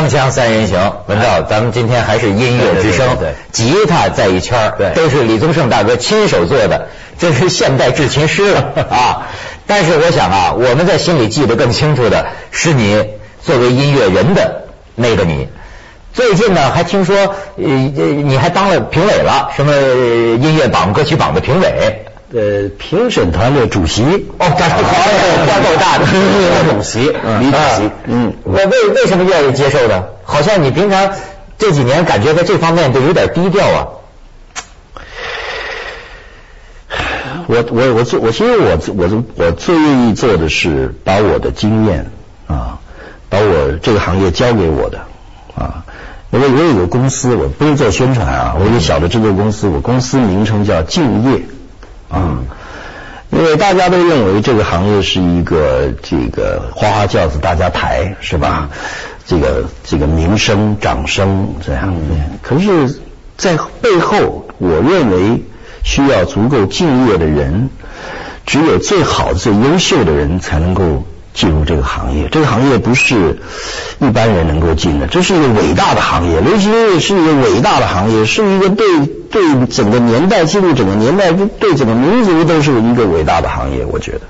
[0.00, 6.88] 锵锵三人行，文道，咱们今天还是音乐之声，对，吉他在一圈儿，对，都是李宗盛大哥亲手做的，
[7.18, 9.28] 这是现代制琴师了 啊！
[9.66, 13.04] 但是我想啊，我们在心里记得更清楚的是你
[13.42, 15.48] 作为音乐人的那个你。
[16.12, 17.16] 最近呢，还听说
[17.56, 22.04] 呃你还当了评委了，什么音乐榜、歌曲榜的评委。
[22.32, 24.02] 呃，评审团的主席
[24.38, 24.78] 哦，干 好，
[25.46, 26.04] 官够大的
[26.72, 27.00] 主席，
[27.40, 30.04] 李主席，嗯，我为为什么愿意接受呢？
[30.24, 31.10] 好像你平常
[31.58, 33.88] 这几年感觉在这方面都有点低调啊。
[37.48, 42.12] 我我我做我其实我我我最愿意做的是把我的经验
[42.46, 42.78] 啊，
[43.28, 45.00] 把我这个行业交给我的
[45.56, 45.82] 啊，
[46.30, 51.42] 因为我有个公司，我不是做宣传啊，我有个小的制作公司，我公司名称叫敬业。
[52.10, 52.38] 啊，
[53.30, 58.68] 因为大家都认为这个行业是一个这个花花轿子大家抬是吧？
[59.26, 61.94] 这个这个名声掌声这样，
[62.42, 63.00] 可是，
[63.36, 65.44] 在背后，我认为
[65.84, 67.70] 需要足够敬业的人，
[68.44, 71.04] 只有最好最优秀的人才能够。
[71.32, 73.38] 进入这个行业，这个行业不是
[73.98, 76.40] 一般人能够进的，这是一个伟大的行业。
[76.40, 83.84] 流行音乐是一个伟大的行业，是一个对对整个年代、进入整个年代、对整个民族都是一个伟大的行业。
[83.84, 84.20] 我觉得，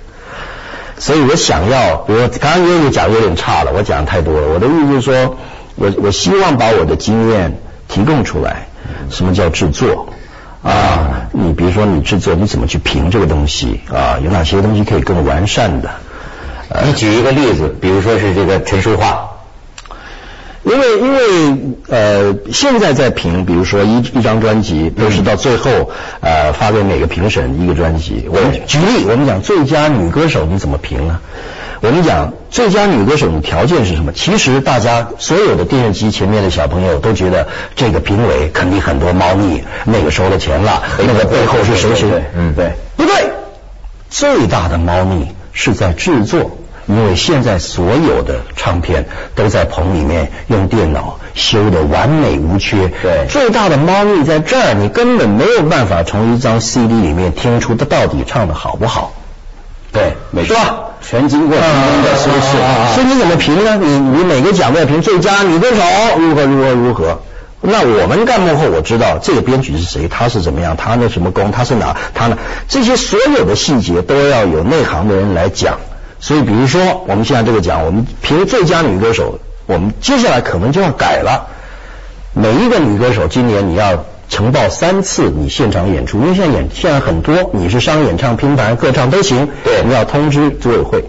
[0.98, 4.48] 所以我想要，比如刚刚因为讲有点差了，我讲的太多了。
[4.48, 5.36] 我的意思就是说，
[5.76, 8.66] 我我希望把我的经验提供出来。
[9.10, 10.08] 什么叫制作
[10.62, 11.22] 啊？
[11.32, 14.18] 你比如说你制作，你怎么去评这个东西啊？
[14.22, 15.90] 有哪些东西可以更完善的？
[16.84, 19.28] 你举一个例子，比如说是这个陈淑桦，
[20.62, 28.28] 因为因为呃现在在评，比如说一一张专辑都是到最后呃发给每个评审一个专辑。
[28.30, 31.20] 我们举例，我们讲最佳女歌手你怎么评呢？
[31.82, 34.12] 我们讲最佳女歌手的条件是什么？
[34.12, 42.22] 其实大家所有的电视机前面的小朋友都觉得这个评委肯定很多猫腻，那个收了钱了，那个背后是谁谁？
[42.36, 43.30] 嗯，对，不对，
[44.10, 46.58] 最大的猫腻是在制作。
[46.90, 49.06] 因为现在所有的唱片
[49.36, 59.12] 都在棚里面用电脑修的完美无缺，对，最大的猫腻在这儿，你根本没有办法从一张 CD 里面听出它到底唱的好不好，
[59.92, 60.56] 对，没错？
[61.00, 63.76] 全经过评审的所以，所以你怎么评呢？
[63.76, 65.82] 你你每个奖都要评最佳女歌手
[66.18, 67.22] 如何如何如何？
[67.62, 72.36] 那我们干幕后，我知道这个编曲是谁，他是怎么样，他那什么功，他是哪，他呢？
[72.68, 75.78] 这些所有的细节都要有内行的人来讲。
[76.20, 81.48] 所以，比如说，我们现在这个奖，我们评最佳女歌手，我们接下来可能就要改了。
[82.34, 89.48] 每一个女歌手，今年你要呈报三次你现场演出，因为现在演现在很多，你是商演唱、拼盘、歌唱都行。
[89.64, 91.04] 对，你要通知组委会，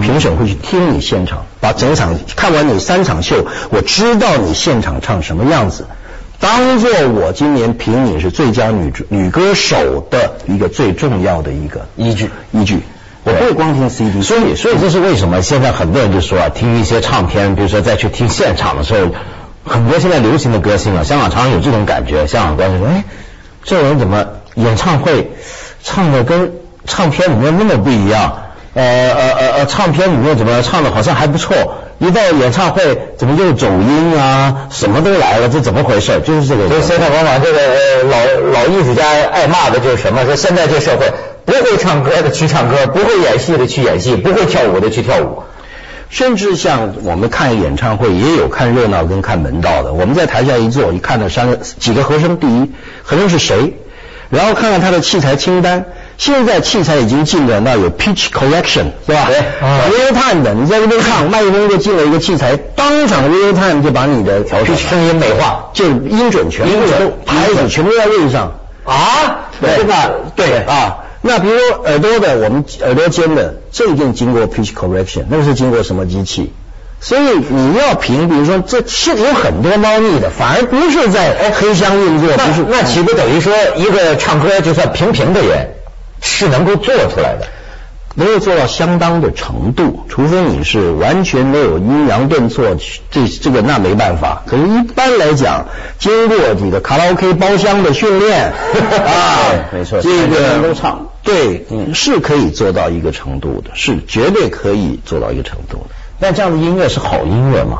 [0.00, 5.84] 评审会去听你现场，把整场看完你三场秀，我知道你现场唱什么样子，
[6.40, 12.80] 当做我今年评你是最佳女女歌手的一个最重要的一个依据依据。
[13.24, 19.10] 我不会光听 CD，所以所以这是为什么现在很多人就说啊，听一些唱片，比如说再去听现场的时候，
[19.64, 23.04] 很多现在流行的歌星啊，香港常常有这种感觉，香港观众说，哎，
[23.62, 25.32] 这人怎么演唱会
[25.82, 26.52] 唱的跟
[26.86, 28.44] 唱片里面那么不一样？
[28.72, 31.56] 呃呃呃呃，唱片里面怎么唱的好像还不错，
[32.00, 36.20] 一到演唱会怎么又走音啊，什么都来了，这怎么回事？
[36.22, 36.68] 就是这个。
[36.68, 38.18] 所以现在往往这个老
[38.52, 40.24] 老艺术家爱骂的就是什么？
[40.24, 41.12] 说现在这社会。
[41.46, 45.42] 不会唱歌的去唱歌，不会演戏的去演戏，不会跳舞的去跳舞。
[46.08, 49.92] 甚至像我们看演唱会，也有看热闹跟看门道的。
[49.92, 52.70] 我们在台下一坐，一看到三个几个和声，第一
[53.02, 53.74] 和声是谁，
[54.28, 55.86] 然后看看他的器材清单。
[56.20, 59.26] 现在器材已经进展到有 pitch correction，是吧？
[59.26, 59.38] 对
[59.88, 68.52] ，real time 的，你在这边唱，麦克风就进了一个器材，当场 real time 就把你的调声音美化，就音准全部都拍子全部在位上
[68.84, 70.10] 啊，对吧？
[70.36, 70.98] 对啊。
[71.22, 71.56] 那比如
[71.86, 76.52] 耳朵的，我们耳朵尖的，这一定经过 pitch correction，那个是经过什么机器？
[77.00, 82.66] 所以你要评，比如说这是有很多猫腻的，反而不是在黑箱运作，不是？
[82.68, 85.70] 那岂不等于说一个唱歌就算平平的人
[86.20, 87.46] 是能够做出来的？
[88.16, 92.76] 能够做到相当的程度，除非你是完全没有阴阳顿挫，
[93.10, 94.42] 这这个那没办法。
[94.46, 95.66] 可是，一般来讲，
[96.00, 98.50] 经过这个卡拉 OK 包厢的训练
[99.06, 101.64] 啊，没错，这个都唱，对，
[101.94, 105.94] 是可以做到一个程度的，是绝对可以做到一个程度的。
[106.18, 107.78] 那这样的音乐是好音乐吗？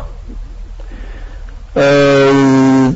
[1.75, 2.33] 呃，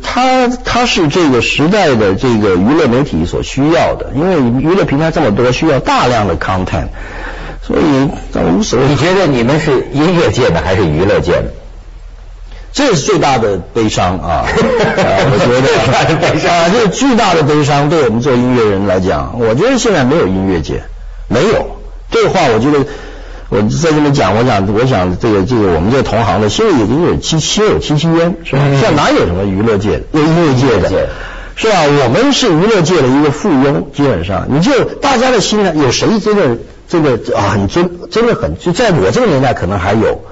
[0.03, 6.89] 它它是这个时代的这个娱乐媒体所需要的，因为娱乐平台这么多，需要大量的 content，
[7.63, 7.83] 所以
[8.41, 8.87] 无所谓。
[8.89, 11.47] 你觉得你们是音乐界的还是娱乐界的？
[12.73, 14.47] 这是最大的悲伤啊！
[14.51, 20.83] 我觉得啊，这是巨大的悲伤，对我们做音乐人来讲，我觉得现在没有音乐界，
[21.29, 21.79] 没有
[22.11, 22.85] 这个话，我觉得
[23.51, 28.63] 我在这边讲，我想，我想这个这个我们这个同行的心里已经有戚心有戚戚焉，是吧？
[28.73, 31.09] 现在哪有什么娱乐界，有音乐界的？
[31.57, 31.83] 是吧？
[32.05, 36.57] 我们是娱乐界的一个附庸，基本上，你就大家的心呢，有谁真的
[36.89, 40.23] 这个啊很尊，真的很就在我这个年代可能还有，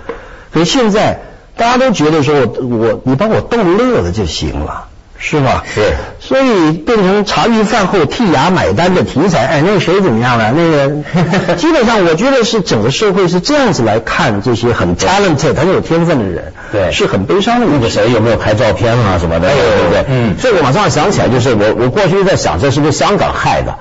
[0.53, 1.21] 可是现在
[1.57, 4.89] 大家都觉得说我我你把我逗乐了就行了。
[5.25, 5.63] 是吧？
[5.73, 9.47] 是，所以变成茶余饭后替牙买单的题材。
[9.47, 10.53] 哎，那个谁怎么样了？
[10.53, 17.67] 那个 基本上，我觉得是整个社会是这样子来看这些很 talented、很有天分的人，对，是很悲伤的。
[17.71, 19.49] 那个谁有没有拍照片啊什么的？
[19.49, 20.35] 对对对，嗯。
[20.41, 23.79] 所以我马上想起来，就是我我过去在想，这是不是香港害的？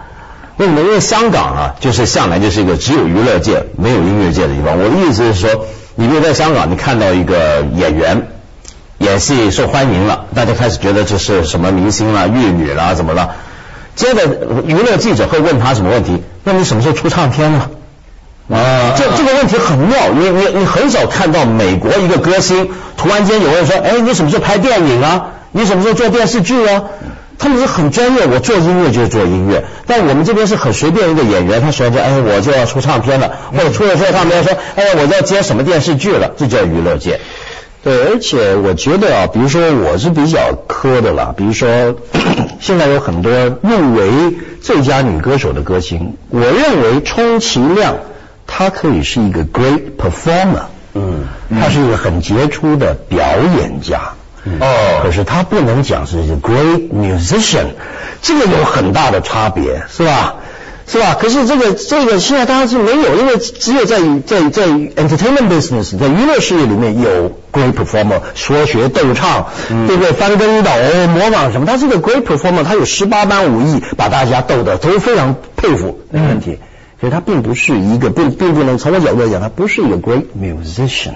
[0.58, 0.82] 为什么？
[0.82, 4.78] 因为香港啊，就是向来就是一个只有娱乐界没有音乐界的地方。
[4.78, 5.66] 我的意思是说，
[5.96, 8.28] 你比如在香港，你看到一个演员。
[9.02, 13.32] 演戏受欢迎了，大家开始觉得这是什么明星啦、玉女啦，怎么了？
[13.96, 14.28] 接着
[14.68, 16.22] 娱乐记者会问他什么问题？
[16.44, 17.70] 那你什么时候出唱片呢？
[18.52, 25.32] 啊，这这个问题很妙，你你你很少看到美国一个歌星突然间有人说，哎，你什么时候拍电影啊？
[25.52, 26.84] 你什么时候做电视剧啊？
[27.40, 29.66] 他们是很专业，我做音乐就是做音乐。
[29.88, 36.30] 但我们这边是很随便一个演员，他说着，哎，我就要出唱片了，或者出了之后，他们说，哎呀，我要接什么电视剧了？
[36.38, 37.20] 这叫娱乐界。
[37.84, 41.96] 对，而且我觉得啊，比如说我是比较磕的啦，比如说
[42.62, 43.32] 现在有很多
[43.62, 44.12] 入围
[44.62, 47.96] 最佳女歌手的歌星，我认为充其量
[48.46, 53.24] 她可以是一个 great performer，嗯，她是一个很杰出的表
[53.58, 54.14] 演家，
[54.60, 57.66] 哦，可是她不能讲是 great musician，
[58.22, 60.36] 这个有很大的差别，是吧？
[60.92, 61.16] 是吧？
[61.18, 69.48] 可是这个这个现在当然是没有，因为只有在在在 entertainment business，在娱乐事业里面有 great performer，说学逗唱，
[69.88, 70.12] 对不对？
[70.12, 70.70] 翻跟斗、
[71.14, 76.60] 模仿什么，他是个 great performer，他有十八般武艺，把大家逗的都非常佩服，没问题。
[77.00, 81.14] 所以他并不是一个，并并不能从我角度来讲，他不是一个 great musician，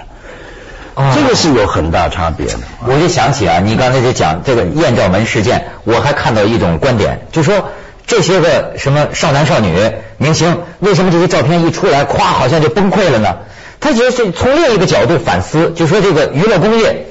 [1.14, 2.54] 这个是有很大差别的。
[2.86, 7.68] 我就想起啊，你刚才就讲这个艳照门事件，我还看到一种观点，就说。
[8.06, 9.72] 这些个什么少男少女
[10.18, 13.38] 明星，为什么这些照片一出来，咵，好像就崩溃了呢？
[13.80, 17.06] 他觉得是从另一个角度反思，就说这个娱乐工业，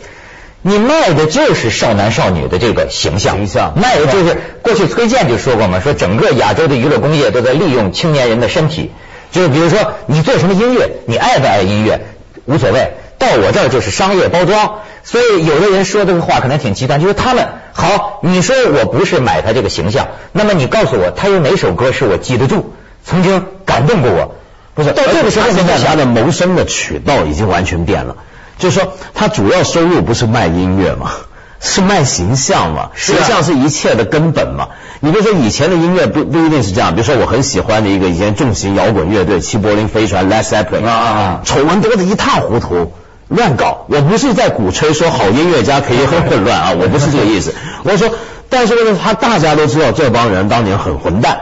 [0.62, 3.74] 你卖的就是少男少女的这个形象，形象。
[3.80, 8.92] 卖的就是过去崔健就说过嘛，说整个亚洲的娱乐工业都在利用青年人的身体，
[9.32, 12.02] 就是比如说你做什么音乐，你爱不爱音乐
[12.46, 12.94] 无所谓。
[13.18, 22.74] 到我这儿就是商业包装，所以有的人说这个话可能挺极端，就是他们好，你说我不是买他这个形象，那么你告诉我他有哪首歌是我记得住，
[23.04, 24.36] 曾经感动过我？
[24.76, 28.16] 不是，到这个时候现在他的谋生的渠道已经完全变了，
[28.58, 31.12] 就是说他主要收入不是卖音乐嘛，
[31.60, 34.70] 是卖形象嘛，形象是一切的根本嘛。
[35.02, 42.94] 你比如说以前的音乐不不一定是这样，比如说我很喜欢的一个以前重型摇滚乐队七柏林飞船 Led Zeppelin 啊，丑闻多的一塌糊涂。
[43.28, 47.54] 乱搞，我不是在鼓吹说好音乐家可以很混乱啊， 我不是这个意思。
[47.84, 48.12] 我说，
[48.50, 51.40] 但是问题他大家都知道这帮人当年很混蛋，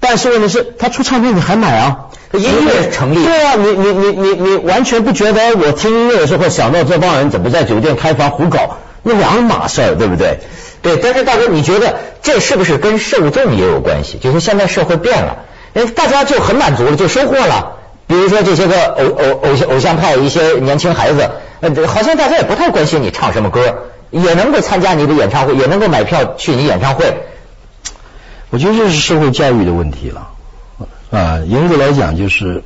[0.00, 1.96] 但是问题是，他出唱片你还买啊？
[2.32, 3.24] 音乐成立。
[3.24, 10.40] 对啊，你你你你你完全不觉得我听音乐的时候想到这帮人怎么在酒店开房胡搞，那两码事儿，对不对？
[10.82, 14.18] 对，但是大哥，你觉得这是不是跟受众也有关系？
[14.18, 15.38] 就是现在社会变了，
[15.74, 17.77] 哎，大家就很满足了，就收获了。
[18.08, 27.14] 比如说这些个偶偶偶像偶像派一些年轻孩子，呃，好像大家也不太关心你唱什么歌，也能够参加你的演唱会，也能够买票去你演唱会。
[28.50, 30.30] 我觉得这是社会教育的问题了
[31.10, 32.64] 啊，严格来讲就是，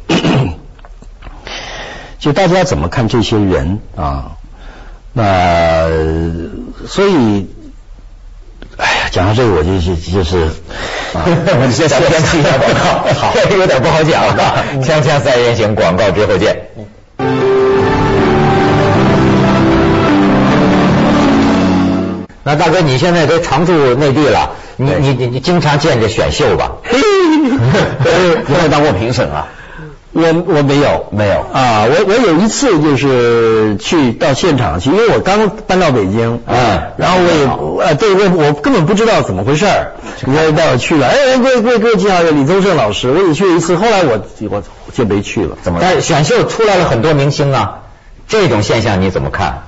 [2.18, 4.32] 就大家怎么看这些人啊？
[5.12, 5.90] 那
[6.86, 7.50] 所以。
[8.78, 10.48] 哎呀，讲到这个我就就就是，
[11.14, 14.64] 我先先听一下广告，好， 有点不好讲了。
[14.82, 16.56] 锵锵三人行，广告之后见。
[22.44, 26.72] 那大哥，你现在都常驻内地了，你你你你经常见着选秀吧？
[26.90, 29.46] 有没有当过评审啊？
[30.14, 39.92] 我我没有没有啊，我我有一次就是去到现场去，因为我刚搬到北京，嗯，然后我也呃对我我根本不知道怎么回事儿，
[40.26, 45.56] 人家带我去了，哎，各位各位各位介绍李宗盛老师，我也去了一次，后来我我就没去了。
[45.62, 45.78] 怎么？
[45.80, 47.84] 但是选秀出来了很多明星啊，
[48.28, 49.62] 这种现象你怎么看？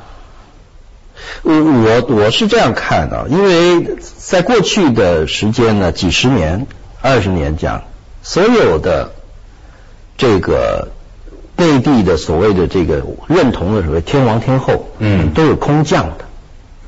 [1.43, 6.67] 我我我是这样看的，因为在过去的时间呢，几十年、
[7.01, 7.85] 二十年讲，
[8.23, 9.13] 所有的。
[10.17, 10.89] 这个
[11.57, 16.25] 内地的所谓的这个认同的所谓天王天后，嗯都是空降的，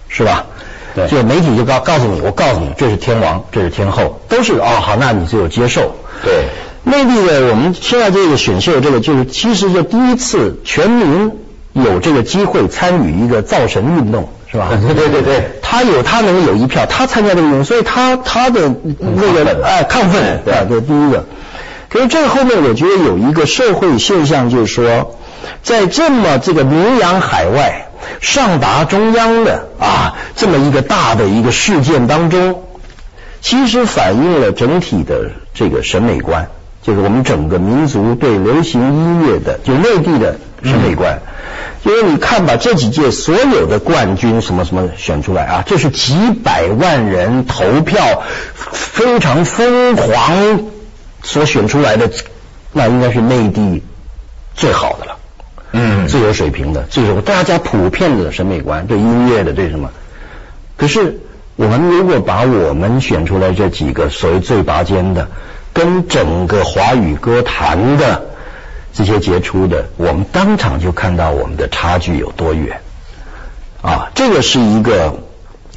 [0.08, 0.46] 是吧？
[0.94, 5.94] 对就媒体就告告诉你，我告诉你，这是天王，这是天后，都是哦，好，那你就有接受。
[6.24, 6.46] 对，
[6.84, 11.32] 内地的我们现在这个选秀，这个就是其实就第一次全民
[11.74, 14.70] 有这个机会参与一个造神运动，是吧？
[14.86, 21.24] 对对对对他有他能有一票，他参加这个运动，所以他他的那个哎亢奋，对啊，这第一个。
[21.88, 25.18] 可是这个后面我觉得有一个社会现象，就是说，
[25.62, 27.88] 在这么这个名扬海外、
[28.20, 32.64] 上达中央的啊这么一个大的一个事件当中，
[33.40, 36.48] 其实反映了整体的这个审美观，
[36.82, 41.20] 就是我们整个民族对流行音乐的，就内地的审美观。
[41.84, 48.24] 因为你看吧，这几届所有的冠军什么什么选出来啊，这是几百万人投票，
[48.72, 50.64] 非常疯狂
[51.26, 52.08] 所选出来的，
[52.72, 53.82] 那应该是内地
[54.54, 55.18] 最好的了。
[55.72, 59.90] 嗯最有水平的，最有大家普遍的审美观，对音乐的，对什么？
[60.76, 61.18] 可是
[61.56, 65.28] 我们如果把我们选出来这几个所谓最拔尖的，
[65.74, 68.26] 跟整个华语歌坛的
[68.94, 72.80] 这些杰出的，我们当场就看到我们的差距有多远
[73.82, 74.12] 啊！
[74.14, 75.18] 这个是一个，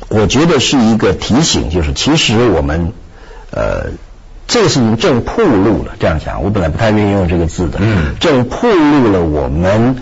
[0.09, 2.93] 我觉得是一个提醒，就是其实我们
[3.49, 3.87] 呃。
[4.49, 9.95] 这个事情正铺路了，这样讲，我本来不太愿意用这个字的，嗯正铺路了我们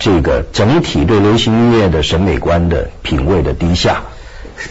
[0.00, 4.02] 这个整体对流行音乐的审美观的品味的低下。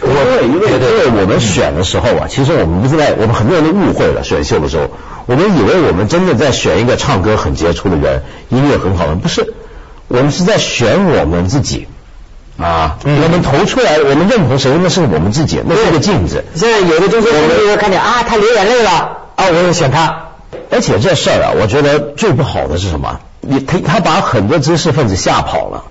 [0.01, 4.25] 我对，因为因为我们选的时候啊，其实我们不是在，我们很多人都误会了。
[4.25, 4.89] 选秀的时候，
[5.25, 9.53] 我们以为我们真的在选一个唱歌很杰出的人，音乐很好的，不是，
[10.09, 11.87] 我们是在选我们自己
[12.59, 12.97] 啊。
[13.05, 16.43] 嗯我们投出来，我们认同谁，那是我们自己，那是个镜子。
[16.55, 18.91] 现在有的中学生就会看见啊，他流眼泪了
[19.35, 20.23] 啊，我也选他。
[20.69, 23.19] 而且这事儿啊，我觉得最不好的是什么？
[23.41, 25.83] 你他他把很多知识分子吓跑了。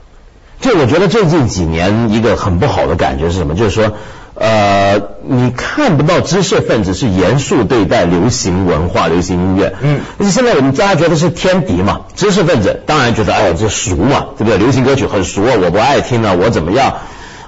[0.60, 3.54] 就我觉得最近几年一个很不好的感觉是什么？
[3.54, 3.92] 就是说，
[4.38, 9.74] 呃，你看不到知识分子是严肃对待流行文化、流行音乐。
[9.82, 14.58] 嗯而且现在我们大家觉得是天敌嘛，知识分子当然觉得哎这俗嘛，对不对？
[14.58, 16.94] 流行歌曲很俗啊，我不爱听啊，我怎么样？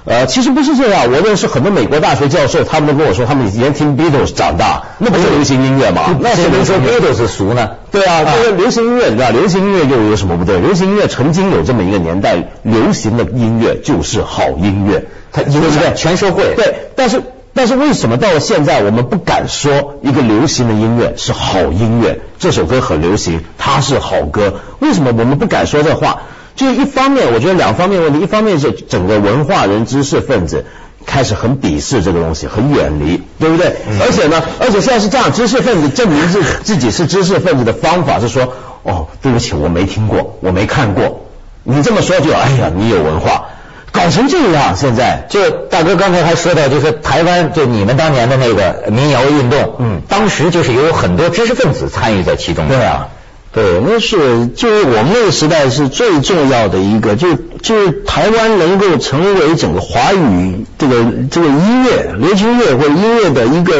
[0.05, 6.15] 呃，其实不是这样，我认识很多美国大学教授，他们都跟我说，他们以前听 Beatles 长大，那不是流行音乐吗？
[6.19, 7.71] 那谁能说 Beatles 俗呢？
[7.91, 10.59] 对啊，这个流行音乐，你知道，流行音乐又有什么不对？
[10.59, 17.21] 流行音乐曾经有这么一个年代，流行的音乐就是好音乐，它影响全社会对，但是
[17.53, 22.21] 但是为什么到了现在，我们不敢说一个流行的音乐是好音乐？
[22.39, 26.21] 这首歌很流行，它是好歌，为什么我们不敢说这话？
[26.59, 30.65] 就是一方面，我觉得两方面问题，一方面是整个文化人、知识分子。
[31.05, 33.77] 开始很鄙视这个东西，很远离，对不对？
[34.01, 41.25] 而且呢，而且现在是这样，知识分子证明自自己是知识分子的方法是说，哦，对不起，我没听过，我没看过。
[41.63, 43.45] 你这么说就，哎呀，你有文化，
[43.91, 52.67] 搞成这样，现在就大哥刚才还说到，就是台湾就你们当年的那个民谣运动，嗯当时就是有很多知识分子参与在其中。
[52.67, 53.07] 对啊，
[53.51, 63.77] 对，那是就是我们那个时代是最重要的一个，就就是台湾能够成为整个华语这个这个音乐、流行音乐或者音乐的一个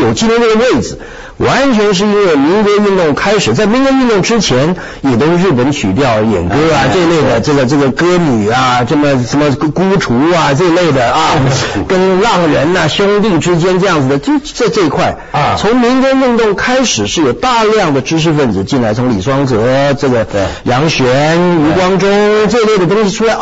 [0.00, 0.98] 有今天这个位置，
[1.38, 11.34] 完全是因为民歌运动开始，在民歌运动之前，也都是日本曲调演歌啊哎这一类的，这个这个歌女啊，这么什么孤雏啊这一类的啊，
[11.86, 20.26] 跟浪人呐、兄弟之间这样子的，就在这一块啊从民歌运动开始是有大量的知识分子进来，从李双泽、这个
[20.64, 22.08] 杨玄、吴光中
[22.48, 23.34] 这类的东西出来。
[23.34, 23.40] 哦，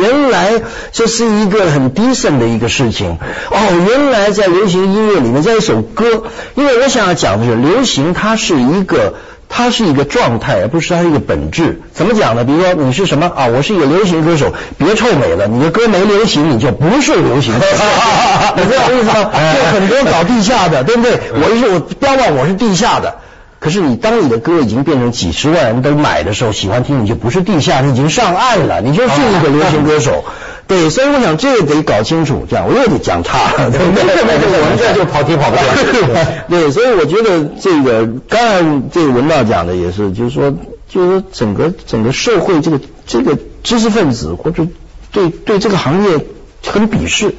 [0.00, 0.52] 原来
[0.92, 3.18] 这是一个很 decent 的一个事情。
[3.50, 9.14] 哦，原来在流行音乐里面，在一首歌，因为我想要讲的是，流行它是一个。
[9.48, 11.80] 它是一个状态，而不是它是一个本质。
[11.92, 12.44] 怎么讲呢？
[12.44, 13.46] 比如说你是什么啊？
[13.46, 17.84] 我是一个流行歌手，别臭美了，你的歌没流行，你就不是流行歌手。
[18.58, 19.30] 你知道我意思吗？
[19.54, 21.20] 就很多搞地下的，对不对？
[21.32, 23.18] 我是我标榜我是地下的。
[23.60, 30.24] 可是你当你的歌已经变成几十万人都买的时候，喜欢听，你就不是地下，你已经上岸了，你就是一个流行歌手。
[30.68, 34.02] 对，所以我想这个得搞清楚，这样我又得讲差了，对不对？
[34.04, 36.26] 我们这就跑题跑不了。
[36.50, 40.52] 对，所以我觉得这个刚才这个文道讲的也是，就是说，
[40.88, 44.66] 就是说整个整个社会这个这个知识分子或者
[45.12, 46.18] 对对这个行业
[46.64, 47.34] 很鄙视。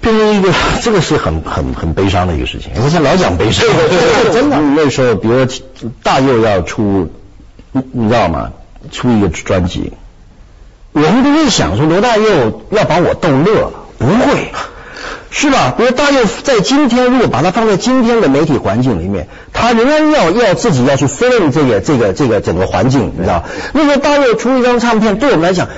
[0.00, 2.70] 变成一个，这个是很很很悲伤的一个事情。
[2.82, 3.66] 我想老讲悲伤，
[4.32, 4.58] 真的。
[4.76, 5.60] 那时候，比如说
[6.02, 7.10] 大佑要出，
[7.72, 8.52] 你你知道吗？
[8.92, 9.92] 出一个专辑，
[11.00, 14.52] 我们不会想说罗大佑要把我逗乐了，不会。
[15.30, 15.74] 是吧？
[15.76, 23.44] 比如大佑在今天，如果把它放在今天的媒体环境里面，他仍然要要自己要去 fill 这个这个这个整个环境，你知道？
[23.74, 25.68] 那时候大佑出一张唱片，对我们来讲，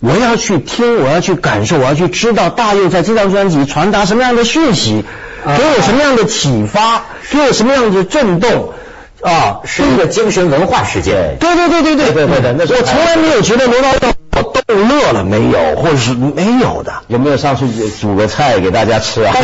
[0.00, 5.04] 我要去听，我要去感受，我要去知道大佑在这张专辑传达什么样的讯息，
[5.44, 8.72] 给我什么样的启发，给我什么样的震动。
[9.20, 11.36] 啊，是一个精神文化事件。
[11.40, 13.98] 对对对对对对对对我从来没有觉得罗大佑
[14.38, 17.02] 我逗乐了没有，或者是没有的。
[17.08, 17.66] 有没有上去
[18.00, 19.34] 煮个菜给大家吃啊？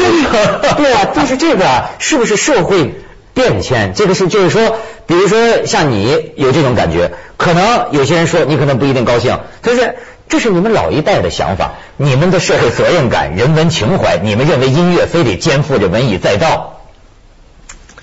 [0.77, 2.95] 对啊，但是这个啊是不是社会
[3.33, 3.93] 变迁？
[3.95, 9.97] 这个是就是说，比如说像你有这种感觉，可能有些人说你可能不一定高兴，但是
[10.29, 16.81] 这是你们老一代的想法，你们的社会责任感、人文情怀，你们认为音乐非得肩负着文以载道。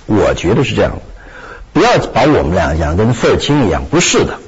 [0.06, 1.02] 我觉得是这样的，
[1.74, 4.40] 不要把我们俩讲跟费尔清一样，不是的。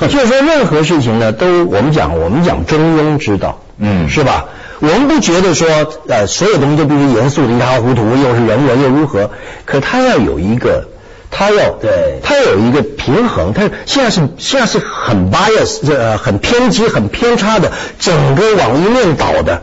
[0.08, 4.46] 就是说，任何事情呢，都我们讲，我们讲中庸之道，嗯是吧？
[4.78, 5.66] 我们不觉得说，
[6.08, 9.30] 呃，所有东西都必须严肃的一塌糊涂，又是人文又如何？
[9.64, 10.88] 可他要有一个，
[11.30, 13.54] 他要对它有一个平衡。
[13.54, 19.62] 他现在是现在是很 bias，呃，很偏激、很偏差的，整个往一面倒的，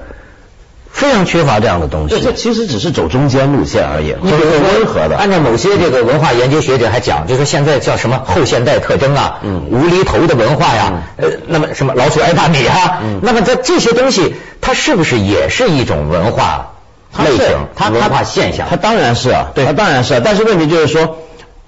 [0.94, 2.22] 非常缺乏这样的东西这。
[2.22, 5.18] 这其实只是走中间路线而已，就是温和的。
[5.18, 16.74] 按照某些这个文化研究学者还讲，就是现在叫什么后现代特征啊，嗯无厘头的文化呀，呃，那么什么老鼠爱大米啊，嗯那么在这些东西，它是不是也是一种文化
[17.18, 18.68] 类型，它文化现象？
[18.70, 20.22] 它当然是啊，对它当然是啊。
[20.24, 21.18] 但是问题就是说，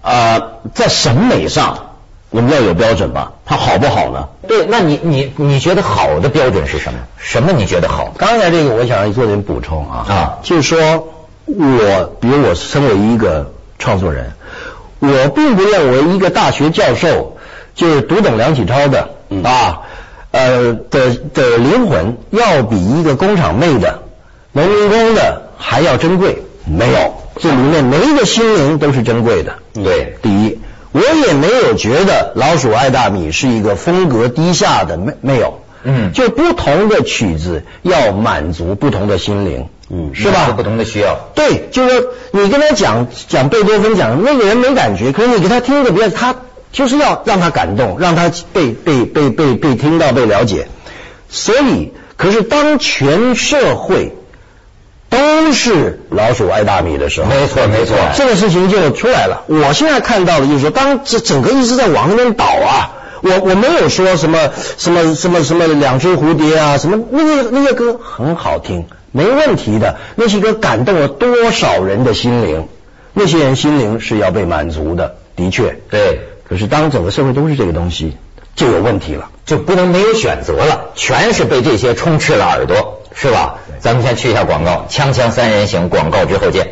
[0.02, 1.85] 呃，在审美上
[2.36, 3.32] 我们要有标准吧？
[3.46, 4.28] 它好不好呢？
[4.46, 7.00] 对，那你你你觉得好的标准是什么？
[7.18, 8.14] 什么你觉得好？
[8.18, 11.08] 刚才这个我想做点补充啊，啊就是说
[11.46, 14.34] 我，比如我身为一个创作人，
[15.00, 17.38] 我并不认为一个大学教授
[17.74, 19.84] 就是读懂梁启超的、嗯啊，
[20.32, 24.04] 呃的的灵魂要比一个工厂妹的、
[24.52, 29.54] 农民工的还要珍贵，没有，这里面每一个心灵都是珍贵的。
[29.74, 30.60] 对第一，
[30.96, 35.60] 我也没有觉得老鼠爱大米是一个风格低下的，没没有。
[35.84, 40.54] 嗯就不同的曲子要满足不同的心灵，嗯是吧？
[40.56, 41.20] 不同的需要。
[41.36, 46.36] 对，就是说你跟他讲讲贝多芬讲那个人没感觉，可是你给他听一个比较，他
[46.72, 50.70] 就是要让他感动，让他被被被被被听到被了解。
[51.30, 54.16] 所以，可是当全社会
[55.16, 59.44] 都是老鼠爱大米的时候，没错没错这个事情就出来了。
[59.48, 62.92] 我现在看到的就是说，当这整个一直在往那边倒啊。
[63.22, 69.98] 我我没有说什么什么什么什么两只蝴蝶啊，什么那个那个歌很好听，没问题的。
[70.16, 72.68] 那些歌感动了多少人的心灵，
[73.14, 75.80] 那些人心灵是要被满足的，的确。
[75.90, 78.16] 对，可是当整个社会都是这个东西，
[78.56, 79.30] 就有问题了。
[79.46, 83.58] 就不能没有选择了，全是被这些充斥了耳朵，是吧？
[83.80, 86.68] 咱们先去一下广告，锵锵三人行，广告之后见。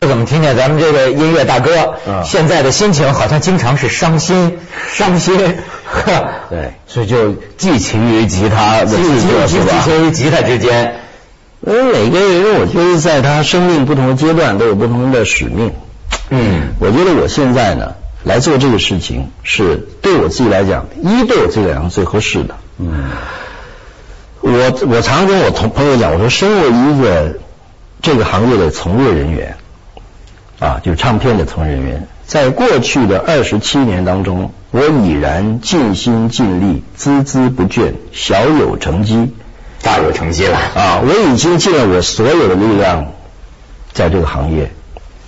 [0.00, 4.58] 怎么听见咱们这个音乐大哥、嗯现在的心情好像经常是伤心，
[4.90, 5.36] 伤心，
[5.84, 9.82] 呵对，所以就寄情于吉他的寄制作寄寄是吧？
[9.84, 11.00] 情于吉他之间。
[11.60, 15.72] 因为每个人，我觉得在他生命不同的阶段都有不同的使命。
[16.30, 22.56] 嗯，我觉得我现在呢来做这个事情，是对我自己来讲，一对我自己来讲最合适的。
[22.78, 23.10] 嗯，
[24.40, 24.50] 我
[24.88, 27.38] 我常跟我同朋友讲，我说，身为一个
[28.02, 29.56] 这个行业的从业人员，
[30.58, 39.32] 啊，就是唱片的从业人员，在过去的二十七年当中，我已然尽心尽力，孜孜不倦，小有成绩。
[39.82, 40.58] 大有成绩了。
[40.58, 43.12] 啊，我已经尽了我所有的力量，
[43.92, 44.72] 在这个行业。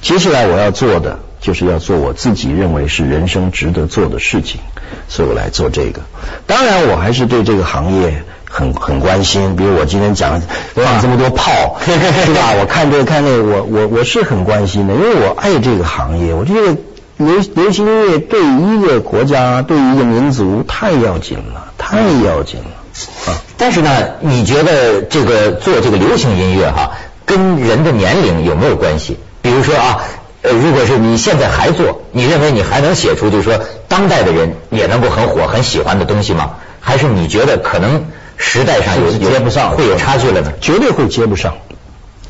[0.00, 4.61] 接下来我要做的，就是要做我自己认为是人生值得做的事情，
[5.08, 6.00] 所以我来做这个。
[6.46, 9.56] 当然，我还是对这个行业很很关心。
[9.56, 10.40] 比如我今天讲
[10.74, 12.54] 放这么多炮， 是吧？
[12.61, 16.32] 我看这个看那个，我我我是很关心的，因为我爱这个行业。
[16.32, 16.76] 我觉得
[17.16, 23.42] 流流行音乐对于一个国家、对于一个民族太要紧了，太要紧了啊！
[23.56, 26.92] 但是呢，你觉得这个做这个流行音乐哈，
[27.26, 29.18] 跟人的年龄有没有关系？
[29.48, 30.04] 比如说啊，
[30.42, 33.58] 呃，如果是你现在还做，你认为你还能写出就是说
[33.88, 36.56] 当代的人也能够很火、很喜欢的东西吗？
[36.80, 38.04] 还是你觉得可能
[38.37, 40.52] 时代上有是接不上会有差距了呢？
[40.61, 41.54] 绝对会接不上，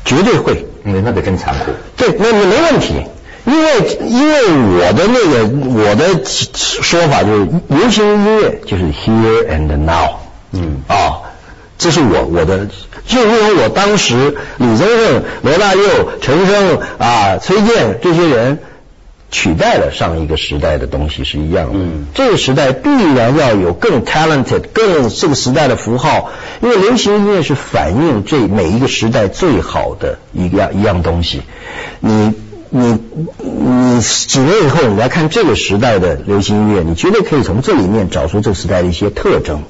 [0.05, 0.65] 绝对会。
[0.85, 1.71] 嗯，那个真残酷。
[1.97, 3.03] 对，那你没问题，
[3.45, 5.45] 因为因为我的那个
[5.81, 10.15] 我的说法就是，流行音乐就是 here and now，
[10.53, 11.19] 嗯啊，
[11.79, 12.67] 这是我我的，
[13.07, 18.59] 就因为我当时李宗盛、罗大佑、陈升啊、崔健这些人，
[19.31, 21.79] 取代了上一个时代的东西是一样的。
[21.79, 31.43] 嗯，这个时代必然要有更 talented、更这个时代的符号，因为流行音乐是反映这每一个时代最好的一样一样东西。
[32.01, 32.33] 你
[32.69, 32.99] 你
[33.37, 39.63] 你几年以后你来看这个时代的流行音乐，你绝对可以从这里面找出这个时代的一些特征。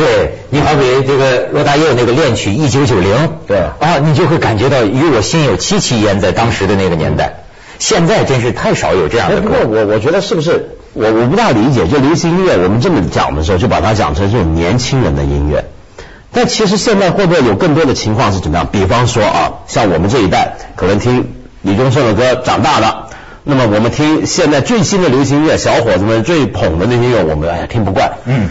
[0.00, 7.44] 对你好比这个罗大佑那个恋曲一九九零，对啊，你就会感觉到与我心有戚戚焉，在当时的那个年代。
[7.78, 15.66] 现在真是太少有这样的不过我我觉得是不是我我不大理解，就流行音乐我们这么讲的时候，就把它讲成这种年轻人的音乐。
[16.32, 18.66] 但其实现在会不会有更多的情况是怎么样？
[18.72, 21.28] 比方说啊，像我们这一代可能听
[21.60, 23.08] 李宗盛的歌长大了，
[23.44, 28.12] 那么我们听现在最新的流行音乐，小伙子们最捧的那些乐，我们哎呀听不惯。
[28.24, 28.48] 嗯。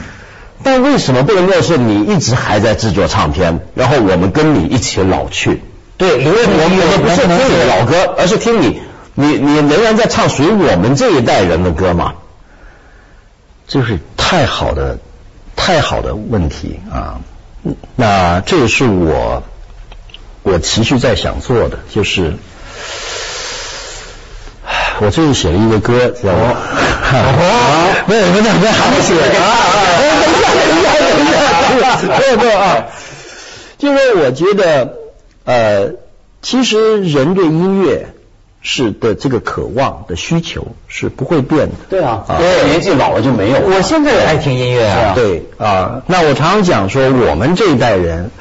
[0.63, 5.61] 但为什么不能够是你一直还在制作唱片，然后我们跟你一起老去？
[5.97, 8.81] 对，因为我们不是听你的老歌，而是听你。
[9.15, 12.13] 你你仍然在唱属于我们这一代人的歌嘛？
[13.67, 14.97] 这是太好的
[15.57, 17.19] 太好的问题啊！
[17.97, 19.43] 那这也是我
[20.43, 22.33] 我持续在想做的，就是
[25.01, 26.55] 我最近写了一个歌，叫哦，
[28.07, 29.43] 没有没有没有，还没写啊！
[30.53, 32.85] 等一下等一下等一下，没有没有啊！
[33.77, 34.93] 就是我觉得
[35.45, 35.91] 呃，
[36.41, 38.07] 其实人对音乐。
[38.61, 41.75] 是的，这个渴望的需求是不会变的。
[41.89, 43.57] 对啊，我，年纪老了就没有。
[43.61, 45.13] 我现在也爱听音乐啊。
[45.15, 48.31] 对啊，那我常常讲说，我们这一代人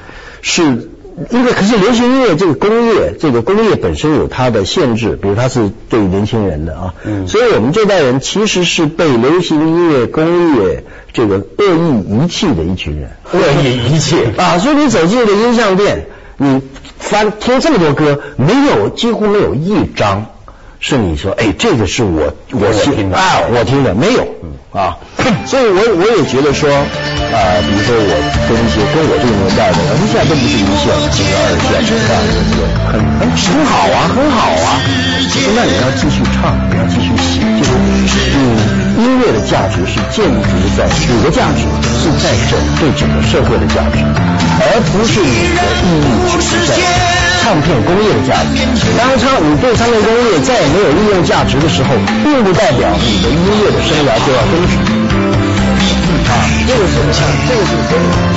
[0.43, 0.88] 是
[1.31, 13.11] 因为可是流行音乐这个工业，这个工业本身有它的限制，比如它是对年轻人的啊，嗯，所以我们这代人其实是被流行音乐工业这个恶意遗弃的一群人。
[13.33, 14.59] 恶意遗弃 啊！
[14.59, 16.61] 所以你走进一个音像店，你。
[16.99, 20.27] 翻听这么多歌，没有几乎没有一张
[20.81, 24.27] 是你说，哎，这个是我我听的啊，我听的没有
[24.73, 24.99] 啊。
[25.45, 28.13] 所以我我也觉得说，啊，比如说我
[28.49, 31.93] 跟一些跟我这个年代的，们现在都不是一线，这个二线的，
[32.55, 34.81] 对很很很好啊，很好啊。
[35.55, 40.41] 那你要继续唱，你要继续写，就是你音乐的价值是建立
[40.77, 44.03] 在你的价值是在整对整个社会的价值。
[44.61, 46.75] 而不是你的意义只是在
[47.43, 48.67] 唱片工业的价值。
[48.99, 54.75] 当唱你对唱片工业再也没有利用价值的时候，并不代表你的音乐的生涯就要终止。
[56.29, 56.95] 啊，这个是
[57.49, 58.29] 这个是真。